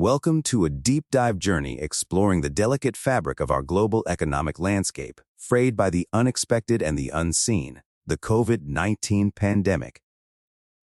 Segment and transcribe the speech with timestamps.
[0.00, 5.20] Welcome to a deep dive journey exploring the delicate fabric of our global economic landscape,
[5.36, 10.00] frayed by the unexpected and the unseen, the COVID-19 pandemic.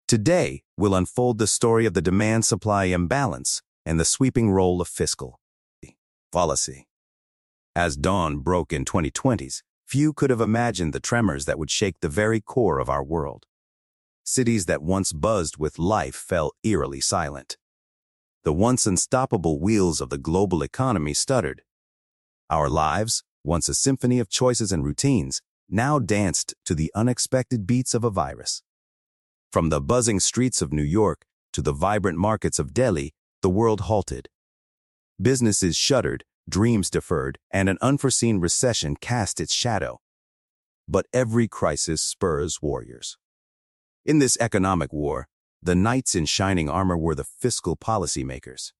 [0.07, 5.41] Today, we'll unfold the story of the demand-supply imbalance and the sweeping role of fiscal
[6.31, 6.87] policy.
[7.75, 12.07] As dawn broke in 2020s, few could have imagined the tremors that would shake the
[12.07, 13.45] very core of our world.
[14.23, 17.57] Cities that once buzzed with life fell eerily silent
[18.43, 21.61] the once unstoppable wheels of the global economy stuttered.
[22.49, 27.93] Our lives, once a symphony of choices and routines, now danced to the unexpected beats
[27.93, 28.63] of a virus.
[29.51, 33.81] From the buzzing streets of New York to the vibrant markets of Delhi, the world
[33.81, 34.29] halted.
[35.21, 39.99] Businesses shuttered, dreams deferred, and an unforeseen recession cast its shadow.
[40.87, 43.17] But every crisis spurs warriors.
[44.05, 45.27] In this economic war,
[45.63, 48.73] the knights in shining armor were the fiscal policymakers.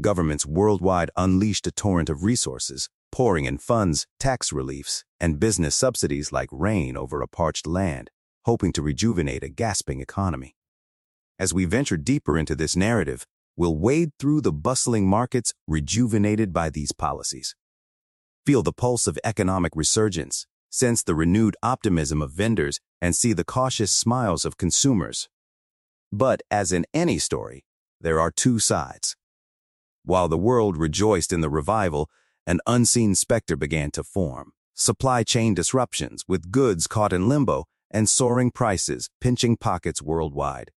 [0.00, 6.32] Governments worldwide unleashed a torrent of resources, pouring in funds, tax reliefs, and business subsidies
[6.32, 8.10] like rain over a parched land,
[8.46, 10.56] hoping to rejuvenate a gasping economy.
[11.38, 16.70] As we venture deeper into this narrative, we'll wade through the bustling markets rejuvenated by
[16.70, 17.54] these policies.
[18.46, 23.44] Feel the pulse of economic resurgence, sense the renewed optimism of vendors, and see the
[23.44, 25.28] cautious smiles of consumers
[26.12, 27.64] but as in any story,
[28.00, 29.16] there are two sides.
[30.04, 32.08] While the world rejoiced in the revival,
[32.46, 34.52] an unseen specter began to form.
[34.74, 40.70] Supply chain disruptions with goods caught in limbo and soaring prices pinching pockets worldwide.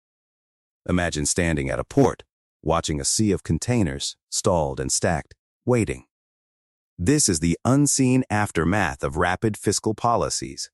[0.89, 2.23] Imagine standing at a port,
[2.63, 6.05] watching a sea of containers, stalled and stacked, waiting.
[6.97, 10.71] This is the unseen aftermath of rapid fiscal policies.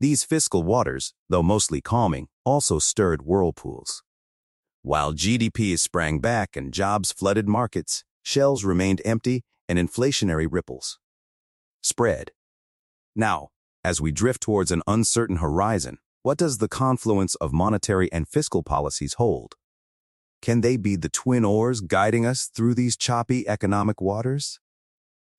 [0.00, 4.02] These fiscal waters, though mostly calming, also stirred whirlpools.
[4.82, 10.98] While GDP sprang back and jobs flooded markets, shells remained empty and inflationary ripples
[11.82, 12.30] spread.
[13.14, 13.48] Now,
[13.84, 18.62] as we drift towards an uncertain horizon, what does the confluence of monetary and fiscal
[18.62, 19.54] policies hold?
[20.40, 24.60] Can they be the twin oars guiding us through these choppy economic waters?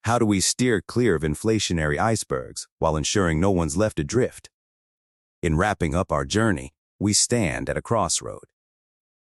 [0.04, 4.50] How do we steer clear of inflationary icebergs while ensuring no one's left adrift?
[5.42, 8.46] In wrapping up our journey, we stand at a crossroad.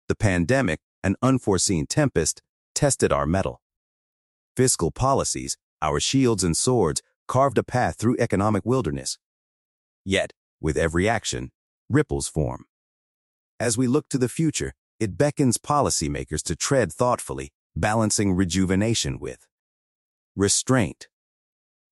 [0.06, 2.43] The pandemic, an unforeseen tempest,
[2.75, 3.62] tested our mettle.
[4.55, 9.16] Fiscal policies, our shields and swords, carved a path through economic wilderness.
[10.05, 11.50] Yet, with every action,
[11.88, 12.66] ripples form.
[13.59, 19.47] As we look to the future, it beckons policymakers to tread thoughtfully, balancing rejuvenation with
[20.37, 21.09] restraint.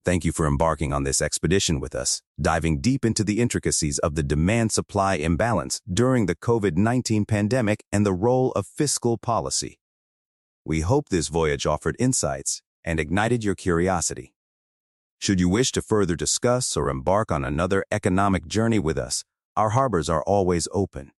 [0.02, 4.14] Thank you for embarking on this expedition with us, diving deep into the intricacies of
[4.14, 9.78] the demand-supply imbalance during the COVID-19 pandemic and the role of fiscal policy.
[10.64, 14.32] We hope this voyage offered insights and ignited your curiosity.
[15.18, 19.22] Should you wish to further discuss or embark on another economic journey with us,
[19.54, 21.12] our harbors are always open.